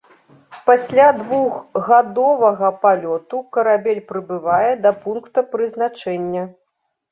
[0.69, 6.43] Пасля двухгадовага палёту карабель прыбывае да пункта прызначэння.